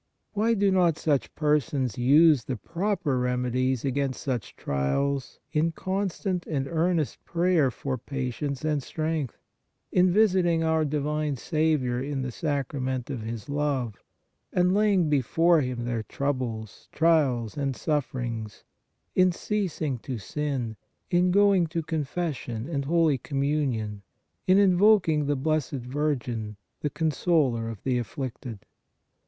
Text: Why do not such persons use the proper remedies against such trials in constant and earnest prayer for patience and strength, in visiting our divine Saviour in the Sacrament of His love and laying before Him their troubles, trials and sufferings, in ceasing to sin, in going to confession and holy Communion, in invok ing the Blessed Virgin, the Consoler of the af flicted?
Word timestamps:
Why 0.33 0.55
do 0.55 0.71
not 0.71 0.97
such 0.97 1.31
persons 1.35 1.95
use 1.95 2.45
the 2.45 2.57
proper 2.57 3.19
remedies 3.19 3.85
against 3.85 4.23
such 4.23 4.55
trials 4.55 5.39
in 5.53 5.73
constant 5.73 6.47
and 6.47 6.67
earnest 6.67 7.23
prayer 7.23 7.69
for 7.69 7.99
patience 7.99 8.65
and 8.65 8.81
strength, 8.81 9.37
in 9.91 10.11
visiting 10.11 10.63
our 10.63 10.85
divine 10.85 11.35
Saviour 11.35 12.01
in 12.01 12.23
the 12.23 12.31
Sacrament 12.31 13.11
of 13.11 13.21
His 13.21 13.47
love 13.47 14.01
and 14.51 14.73
laying 14.73 15.07
before 15.07 15.61
Him 15.61 15.85
their 15.85 16.01
troubles, 16.01 16.89
trials 16.91 17.55
and 17.55 17.75
sufferings, 17.75 18.63
in 19.13 19.31
ceasing 19.31 19.99
to 19.99 20.17
sin, 20.17 20.77
in 21.11 21.29
going 21.29 21.67
to 21.67 21.83
confession 21.83 22.67
and 22.67 22.85
holy 22.85 23.19
Communion, 23.19 24.01
in 24.47 24.57
invok 24.57 25.07
ing 25.09 25.27
the 25.27 25.35
Blessed 25.35 25.73
Virgin, 25.73 26.55
the 26.79 26.89
Consoler 26.89 27.69
of 27.69 27.83
the 27.83 27.99
af 27.99 28.07
flicted? 28.15 28.61